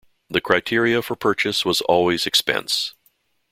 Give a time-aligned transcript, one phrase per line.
[0.31, 2.95] The criteria for purchase was always expense.